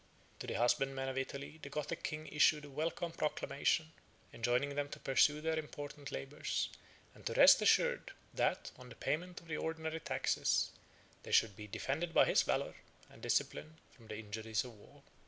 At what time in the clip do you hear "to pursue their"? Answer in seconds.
4.89-5.59